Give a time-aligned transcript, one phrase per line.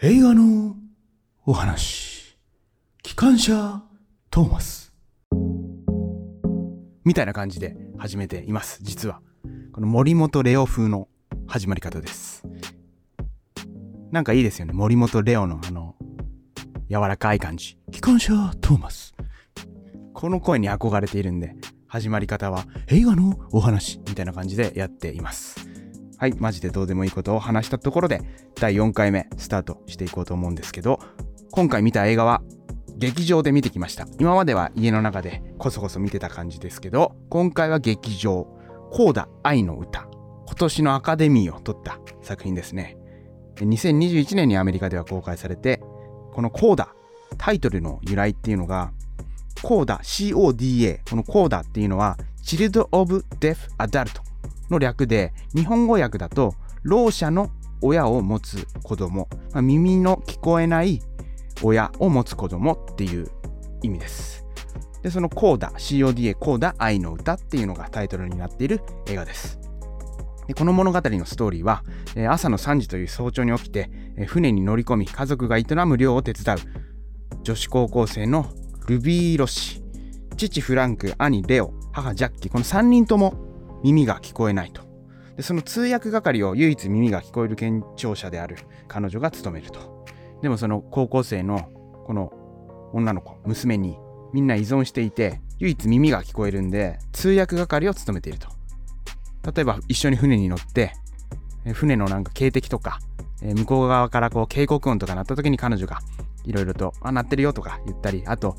[0.00, 0.76] 映画の
[1.44, 2.38] お話。
[3.02, 3.82] 機関車
[4.30, 4.92] トーマス。
[7.04, 9.20] みたいな感じで始めています、実は。
[9.72, 11.08] この森本レオ風の
[11.48, 12.44] 始まり方です。
[14.12, 15.96] なんかいいですよね、森本レオのあの、
[16.88, 17.76] 柔らかい感じ。
[17.90, 19.16] 機関車トーマス。
[20.14, 21.56] この声に憧れているんで、
[21.88, 25.67] 始まり方は映画のお話みたいな感じでやっています。
[26.20, 28.20] はい、マジでどうでもいいことを話したところで、
[28.56, 30.98] 第4回目スタートしていこうと思うんですけど、
[31.52, 32.42] 今回見た映画は
[32.96, 34.08] 劇場で見てきました。
[34.18, 38.48] 今までは家の中でこそこそ見てた感じですけど、今回は劇場、
[38.90, 40.08] コーダ愛の歌。
[40.46, 42.96] 今年のアカデミーを取った作品ですね。
[43.54, 45.80] 2021年にアメリカでは公開されて、
[46.32, 46.96] このコーダ、
[47.36, 48.90] タイトルの由来っていうのが、
[49.62, 54.27] コーダ、CODA、このコーダっていうのは、Child of Deaf Adult
[54.70, 57.50] の略で、日本語訳だと、ろう者の
[57.80, 61.00] 親を持つ子供、まあ耳の聞こえない
[61.62, 63.30] 親を持つ子供っていう
[63.82, 64.44] 意味です。
[65.02, 69.58] で、そのコーダ、CODA、コーダ、愛の歌っていうのがタイトルになっている映画です。
[70.46, 71.84] でこの物語のストーリーは、
[72.30, 73.90] 朝の3時という早朝に起きて、
[74.26, 76.58] 船に乗り込み、家族が営む漁を手伝う
[77.42, 78.46] 女子高校生の
[78.86, 79.82] ルビー・ロシ、
[80.36, 83.34] 父フランク、兄レオ、母ジャッキー、この3人とも
[83.82, 84.82] 耳が聞こえないと。
[85.36, 88.56] でその通訳係を唯一耳が聞こえる健聴者である
[88.88, 90.04] 彼女が務めると。
[90.42, 91.70] でもその高校生の
[92.06, 92.32] この
[92.92, 93.98] 女の子、娘に
[94.32, 98.48] みんな依存していて、唯一耳が聞こえるんで、通訳係を務めていると。
[99.52, 100.92] 例えば一緒に船に乗って、
[101.72, 102.98] 船のなんか警笛とか、
[103.40, 106.00] 向こう側からこう警告音とか鳴った時に彼女が
[106.44, 108.56] いろいろと、あ、鳴ってるよとか言ったり、あと、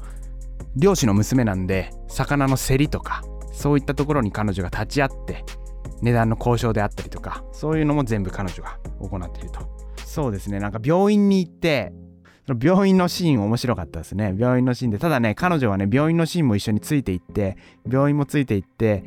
[0.76, 5.44] 漁師の娘なんで、魚の競りとか、そういったところに彼女が立ち会って、
[6.02, 9.60] 値段の交渉であったりとか、そういうのも全部彼女が行っていると。
[10.06, 11.94] そうですね、なんか病院に行って、
[12.48, 14.34] その病院のシーン面白かったですね。
[14.36, 14.98] 病院のシーンで。
[14.98, 19.04] ただね、彼女はね、病院のシーンも一緒についていって、病院もついていって、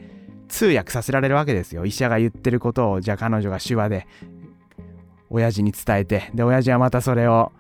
[0.48, 1.84] 通訳させられるわけですよ。
[1.84, 4.06] 医者が言ってることを、じゃあ彼女が手話で、
[5.28, 7.50] 親父に伝えて、で、親父はまたそれを、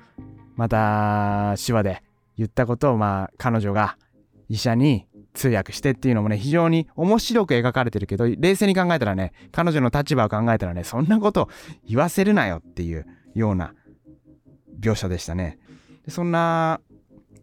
[0.54, 2.02] また手話で
[2.36, 3.96] 言ったことを、まあ、彼女が
[4.48, 11.48] 医者に通訳してっていうのもね、非常に面白く描かれてるけど、冷静に考えたらね、彼女の立場を考えたらね、そんなこと
[11.86, 13.74] 言わせるなよっていうような
[14.80, 15.58] 描写でしたね。
[16.04, 16.80] でそんな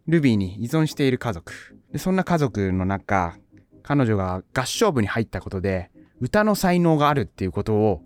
[0.07, 1.53] ルビーに依存している家族。
[1.91, 3.37] でそんな家族の中、
[3.83, 5.89] 彼女が合唱部に入ったことで、
[6.19, 8.01] 歌の才能があるっていうことを、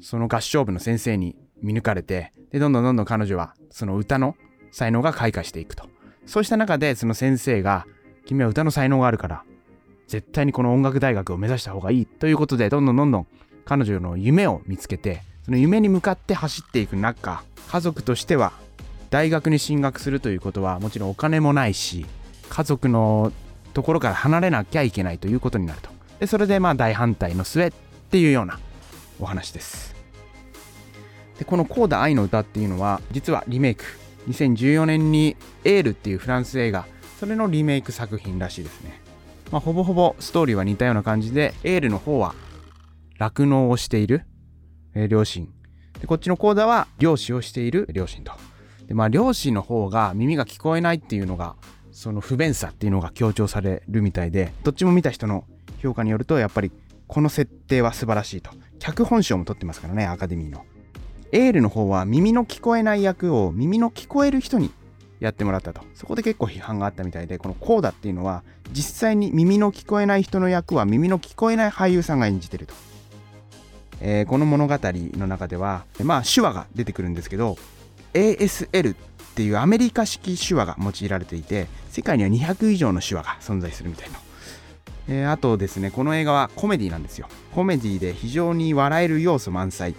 [0.00, 4.36] その合唱部の先生に見抜かれて、で、どんどんどんどん彼女は、その歌の
[4.70, 5.88] 才能が開花していくと。
[6.26, 7.86] そうした中で、その先生が、
[8.26, 9.44] 君は歌の才能があるから、
[10.08, 13.26] 絶対にこの音楽大学を目指した方がいいということで、どんどんどんどん
[13.64, 18.52] 彼女の夢を見つけて、その夢に向かって走っていく中、家族としては、
[19.10, 22.06] 大学に進学するということはもちろんお金もないし、
[22.48, 23.32] 家族の
[23.72, 25.90] ところから離れなきゃいけないということになると。
[26.20, 27.72] で、それでまあ大反対の末っ
[28.10, 28.58] ていうような
[29.20, 29.94] お話です。
[31.38, 33.84] で、このコーダ愛の歌っていうのは、実はリメイク。
[34.28, 36.86] 2014年にエールっていうフランス映画、
[37.18, 39.00] それのリメイク作品らしいですね。
[39.50, 42.34] まあ、ほぼほぼストーリーは似たような感じで、エールの方は
[43.18, 44.24] 酪農をしている、
[44.94, 45.48] えー両親。
[46.00, 48.32] で、こっちのコーダは漁師をしている両親と。
[48.86, 51.56] で、まあ、漁師の方が耳が聞こえないっていうのが、
[51.92, 55.44] その不便さっていうのが強調されるみたいで、どっちも見た人の
[55.78, 56.72] 評価によると、やっぱり
[57.06, 58.50] この設定は素晴らしいと。
[58.80, 60.64] 脚本賞も取ってますからね、アカデミーの。
[61.32, 64.70] エールの方は耳の聞こえない役を耳の聞こえる人に
[65.20, 65.82] やってもらったと。
[65.94, 68.42] そこで結構批判があったみたいで、このコーダっていうのは、
[68.72, 72.74] 実際に耳の聞こえない人の役は耳の聞こえない俳優さんが演じてると。
[74.00, 77.56] えーこの物語の中では、まあ手話が出てくるんですけど、
[78.12, 78.96] ASL っ
[79.34, 84.18] ていうアメリカ式手話が用いられていて、世界には200以上の手話が存在するみたいな。
[85.08, 87.28] えーあとですね、この映画はコメディなんですよ。
[87.54, 89.94] コメディで非常に笑える要素満載。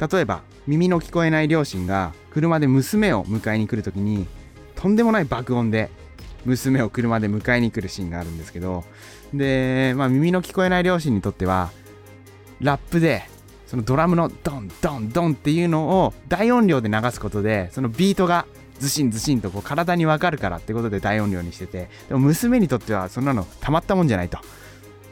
[0.00, 4.26] 例えば、耳の聞こえない両親が車で娘を迎えに来るときに、
[4.80, 5.90] とんでもない爆音で
[6.46, 8.84] 娘を車で迎えに来るシーンがあるんですけど、
[9.34, 11.70] で、まあ耳の聞こえない両親にとっては、
[12.60, 13.24] ラップで、
[13.66, 18.46] そのドラムのドンドンドンっていうのを大音量で流すことで、そのビートが
[18.78, 24.38] ズシンズシンとこう体にわかるからってことで大音量にしてて、でも娘にとってはそんなのたまったもんじゃないと。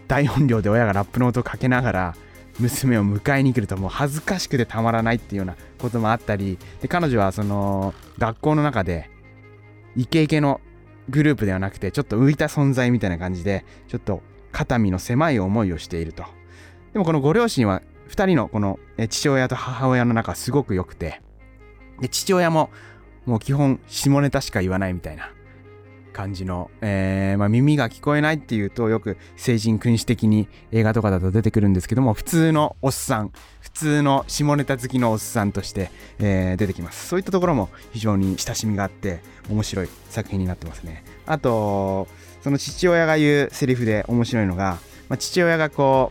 [0.09, 2.17] 大音量で親がラップの音をかけながら、
[2.59, 9.11] 娘を迎えに来るともう恥ずかしくてたまらないっていうようなこともあったり、で彼女はその学校の中で
[9.99, 10.61] イケイケの
[11.09, 14.23] グループではなくてちょっと浮いた存在みたいな感じでちょっと
[14.53, 16.25] 肩身の狭い思いをしていると。
[16.93, 18.79] でもこのご両親は2人のこの
[19.09, 21.21] 父親と母親の中すごく良くて
[22.01, 22.71] で父親も
[23.27, 25.33] もう基本下ネタしか言わないみたいな。
[26.19, 33.31] 感じの、えー、まあ、耳が聞こえないっていうとよく成人君主的に映画とかだと出てくるんですけども普通のおっさん
[33.61, 37.07] 普通の下ネタ好きのおっさんとして、えー、出てきます。
[37.07, 41.05] そういったところも非常に親しみがあって面白い作品になってますね。
[41.25, 42.09] あと
[42.43, 44.79] その父親が言うセリフで面白いのが、
[45.09, 46.11] まあ、父親がこ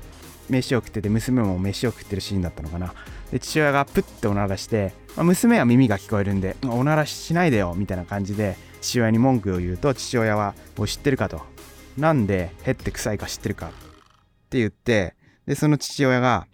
[0.49, 2.93] う飯を食ってて娘も飯を食ってるシーンだったのかな。
[3.31, 8.55] で父親がプッておならして、まあ、娘は耳が聞こえるんでおならしないでよみたいな感じで
[8.87, 11.41] 父親に文句を言うと父親は「もう知ってるか」と
[11.97, 13.71] 「なんでへって臭いか知ってるか」っ
[14.49, 16.47] て言ってでその父親が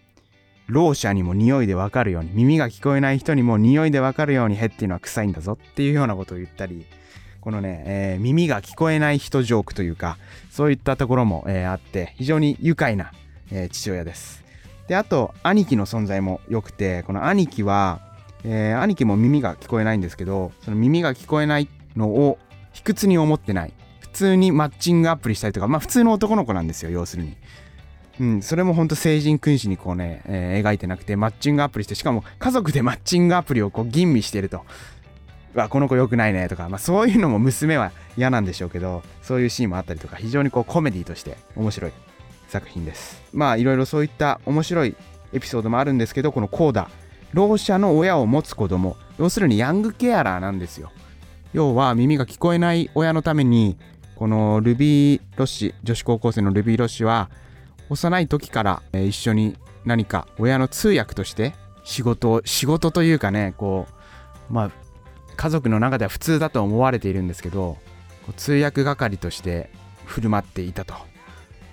[0.67, 6.87] ろう者にも匂いでわかるように耳が聞こえない人にも匂いでわかるようにへっていうのは臭いんだぞっていうようなことを言ったり
[7.39, 10.17] このね、えー、耳が聞こえない人ジョークというか
[10.49, 13.11] そういったところも、えー、あって非常に愉快な、
[13.51, 14.43] えー、父親です。
[14.87, 17.99] であと兄貴の存在も良くてこの兄貴は、
[18.43, 22.37] えー兄貴も耳が聞こえないんですけどその耳が聞こえないのを
[22.71, 23.73] 卑屈に思ってない。
[23.99, 27.35] 普通にマッチングアプリしたりとかまあ普通の男の子なんですよ要するに。
[28.19, 34.63] うん、それもほんと成人君子にこうね、えー、描いてなくてマッチングアプリしてしかも家族でマッチングアプリをこう吟味してると。
[35.55, 41.91] わこの子良くないねとか、まあ、そういうのも娘は嫌なんでしょうけどそういうシーンもあったりとか非常にこうコメディとして面白い
[42.47, 43.21] 作品です。
[43.33, 44.95] まあいろいろそういった面白い
[45.31, 46.89] エピソードもあるんですけどこのコーダ
[47.33, 48.95] ろう者の親を持つ子供。
[49.17, 50.91] 要するにヤングケアラーなんですよ。
[51.53, 53.77] 要は耳が聞こえない親のために
[54.15, 57.29] このルビー・ロッシ女子高校生のルビー・ロッシは
[57.89, 59.55] 幼い時から一緒に
[59.85, 61.53] 何か親の通訳として
[61.83, 63.87] 仕事を仕事というかねこ
[64.49, 64.71] うまあ
[65.35, 67.77] 家族の中では普通だと思われているんですけど
[68.37, 69.69] 通訳係として
[70.05, 70.93] 振る舞っていたと。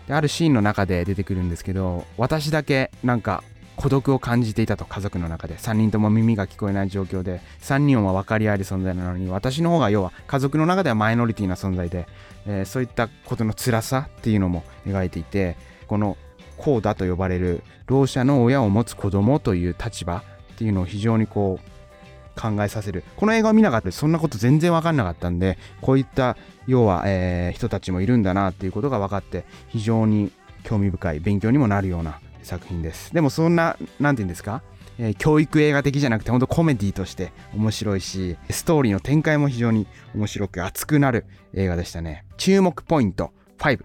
[0.08, 3.44] であるシーンの中で出てくるんですけど私だけなんか
[3.80, 12.06] 孤独を感じていたと家族の中で3人とも耳が聞こえない状況で3人は分かり合える存在なのに私の方が要は家族の中ではマイノリティな存在で、
[12.46, 15.56] えー、そういったことの辛さっていうのも描いていて
[15.86, 16.18] この
[16.58, 23.02] こうだと呼ばれるろう者の親を持つ子供という立場っていうのを非常にこう考えさせる。
[23.16, 26.36] この映画を見なかったらそんなこと全然分かんなかったんでこういった
[26.66, 30.30] 要は、えー、人たちもいるんだなっていうことが分かって非常に
[30.64, 33.12] 興味深い勉強にもなるような作品です。
[33.14, 34.62] でもそんな、なんて言うんですか、
[34.98, 42.24] えー、教育映画的じゃなくて、ほんとコメディとして面白いし、ストーリーの展開も非常に面白く熱くなる映画でしたね。
[42.36, 43.84] 注目ポイント5。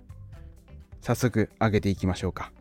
[1.02, 2.52] 早速上げていきましょうか。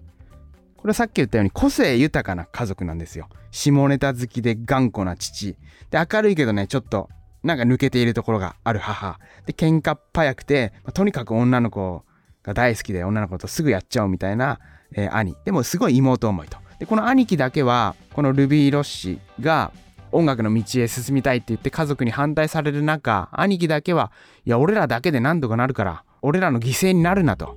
[0.76, 3.28] これさっき言ったように個性豊かな家族なんですよ。
[3.50, 5.56] 下ネタ好きで頑固な父。
[5.90, 7.08] で、明るいけどね、ちょっと
[7.42, 9.18] なんか抜けているところがある母。
[9.46, 12.04] で、喧嘩っ早くて、まあ、とにかく女の子
[12.42, 14.60] が大好きで女の子とすぐやっちゃうみたいな
[14.94, 15.36] えー、兄。
[15.44, 16.58] でもすごい妹思いと。
[16.78, 19.72] でこの兄貴だけはこのルビー・ロッシが
[20.12, 24.12] 音楽の道へ進みたいって言って家族に反対される中兄貴だけは
[24.44, 27.56] いや俺らだけで何とかなるから俺らの犠牲になるなと。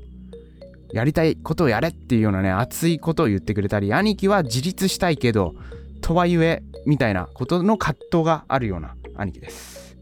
[0.94, 5.54] やりたいことをやれっていうようなね熱いことを言ってくれたり兄貴は自立したいけど
[6.02, 9.98] とはいえみたいなことの葛藤があるような兄貴です。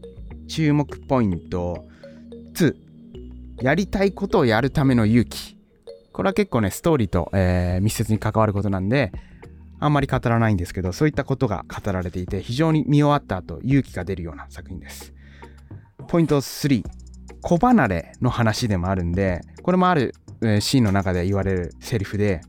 [0.46, 1.84] 注目ポイント。
[2.54, 2.74] 2
[3.62, 5.55] やりたいことをやるための勇気。
[6.16, 9.12] これは結構ね、ストーリーと、えー、密接に関わることなんで、
[9.78, 15.12] あんまり語らないんですけど、そういったことが語られていて、非常に見終わった後、勇気が出るような作品です。
[16.08, 16.84] ポイント3、
[17.42, 22.40] 子離れの話でもあるんで、これもある、えー、シーンの中で言われるセリフで、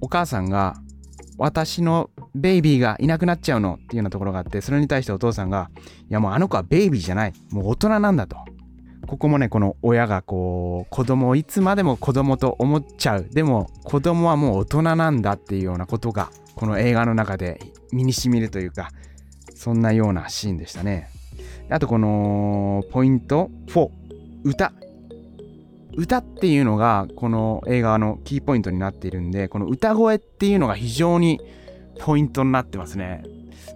[0.00, 0.76] お母さんが、
[1.36, 5.70] 私のベイビーがいなくなっちゃうのっていうようなところがあって、それに対してお父さんが、
[6.08, 8.38] いやもうあの子はベイビーじゃない、もう大人なんだと。
[9.06, 17.60] ここもねこの親がこう子供をいつまでも子供と思っちゃうでも子供はもう大人なんだっていうようなことがこの映画の中で
[17.92, 18.90] 身にしみるというか
[19.54, 21.08] そんなようなシーンでしたね。
[21.68, 23.90] あとこのポイント4
[24.44, 24.72] 歌。
[25.96, 31.40] 歌っていうのがこの映画のキーポイントになっているんでこの歌声っていうのが非常に
[31.98, 33.24] ポイントになってますね。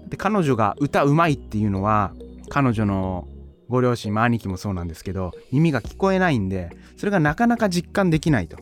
[0.08, 2.12] で彼女が歌うまいっていうのは
[2.48, 3.28] 彼女の
[3.68, 8.56] ご両親も兄貴もそうなんですけど耳が聞こえないんでそれがなかなか実感できないと。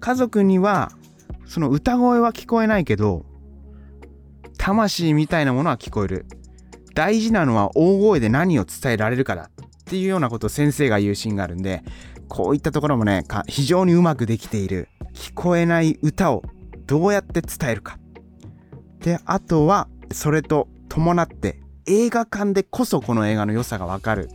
[0.00, 0.92] 家族には
[1.46, 3.24] その歌声は聞こえないけど
[4.58, 6.26] 魂みたいなものは聞こえる。
[6.94, 9.50] 大事なのは大声で何を伝えられるかだ。
[9.54, 11.82] っていうようなことを先生が言うシーンがあるんで
[12.28, 14.88] こういったところもね非常にうまくできている。
[15.14, 16.42] 聞こえない歌を
[16.86, 17.98] どうやって伝えるか。
[19.00, 24.28] であとはそれと伴って映画館でこそこの映画の良さがわかる。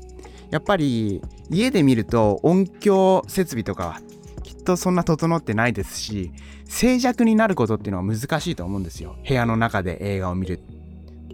[0.51, 4.01] やっぱり家で見ると音響設備とかは
[4.43, 6.31] きっとそんな整ってないですし
[6.65, 9.15] 静寂になることっていうのは難しいと思うんですよ。
[9.27, 10.59] 部屋の中で映画を見る。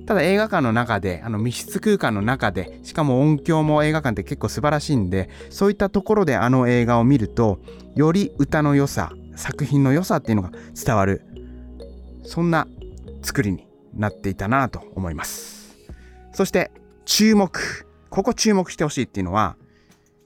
[0.05, 7.60] ただ映画館の中で、あの密室空間の中で、しかも音響も映画館って結構素晴らしいんで、そういったところであの映画を見ると、
[7.96, 11.22] より歌の良さ、作品の良さっていうのが伝わる、
[12.25, 12.67] そんな
[13.22, 13.65] 作りに
[13.96, 15.77] なっていたなと思います。
[16.34, 16.72] そして
[17.05, 19.58] 注目、ここ注目してほしいっていうのは、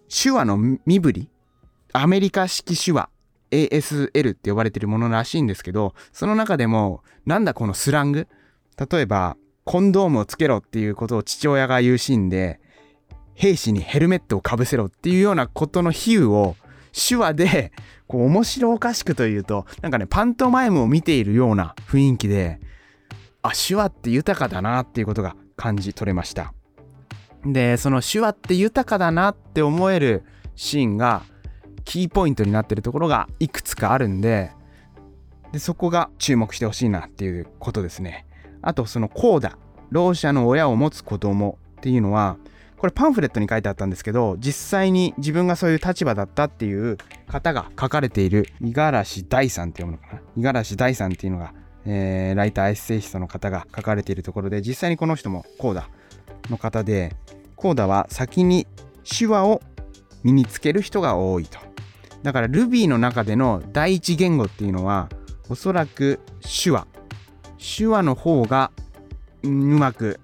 [0.09, 1.29] 手話の身振り、
[1.93, 3.07] アメリカ式手話、
[3.49, 8.27] ASL って呼ばれてるものらしいんですけど、その中でも、なんだこのスラング？
[8.91, 12.59] 例えば、コンドームをつけろっていうことを父親が言うシーンで、
[13.35, 16.57] 兵士にヘルメットをかぶせろっていうようなことの比喩を
[16.91, 17.71] 手話で
[18.07, 22.59] こう面白おかしくというとなんかねパントマイムを見ているような雰囲気で
[23.43, 26.53] あ手話って豊かだなっていうことが感じ取れました。
[27.53, 30.23] でその手話って豊かだなって思える
[30.55, 31.23] シーンが
[31.85, 34.51] キーポイントになってるところがいくつかあるんで
[35.53, 38.25] でそこが注目してほしいなっていうことですね。
[38.61, 39.57] あとそのコーダ
[39.91, 42.37] ろう者の親を持つ子供っていうのは
[42.77, 50.21] これパンフレットに書いてあったんですけど実際に自分がそういう立場だったっていう方が書かれている五十嵐大さんって読むのかな？
[50.35, 51.53] 五十嵐大さんっていうのが、
[51.85, 55.89] えー、ライターエッセイストの方が書かれているところで実際にこの人もコーダ
[56.49, 57.15] の方で
[57.57, 58.65] コーダは先に
[59.03, 59.61] 手話を
[60.23, 61.59] 身につける人が多いと。
[62.23, 65.09] だから Ruby の中での第一言語っていうのは
[65.49, 66.19] おそらく
[66.63, 66.87] 手話。
[67.57, 68.71] 手話の方が
[69.43, 70.19] うまく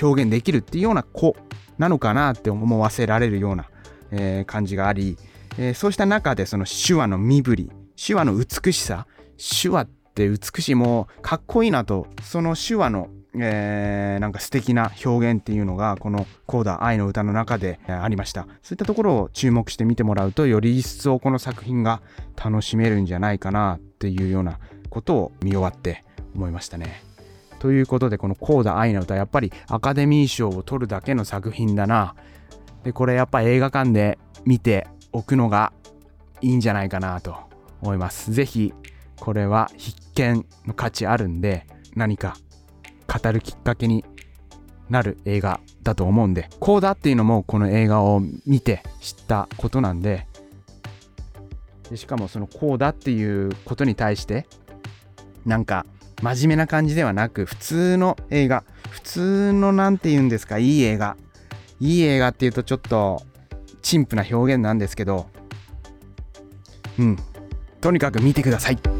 [0.00, 1.36] 表現できるっていうような子
[1.78, 3.68] なのかなって思わせられるような、
[4.10, 5.18] えー、感じがあり、
[5.58, 9.06] えー、そうした中でその手話の身振り手話の美しさ
[9.36, 18.46] 手話って美しいもうかっこいいなとその手話のえー、なんか素敵な表現っていうのがこの「コーダ愛の歌」の中でありました。
[18.62, 22.00] そういったところを注目して見てもらうとより一層この作品が
[22.42, 27.02] 楽しめるんじゃないかなっていうようなことを見終わって思いましたね。
[27.58, 32.14] ということでこの「コーダ愛の歌」やっぱりアカデミー賞を取るだけの作品だな。
[32.84, 35.72] でこれやっぱ映画館で見ておくのが
[36.40, 37.34] いいんじゃないかなと
[37.80, 38.32] 思います。
[38.32, 38.74] 是非
[39.18, 42.36] これは必見の価値あるんで何か
[43.22, 44.04] 語るきっかけに
[44.88, 50.26] なる映画だと思うんでこうだっていうのもこの映画を見て知ったことなんで
[51.90, 54.46] でしかもそのこうだっていうことに対して
[55.46, 55.86] なんか
[56.22, 61.16] 真面目な感じではなく普通の映画普通の何て言うんですかいい映画
[61.80, 63.22] いい映画っていうとちょっと
[63.82, 65.28] 陳腐な表現なんですけど
[66.98, 67.18] うん。
[67.80, 68.93] とにかく見てください。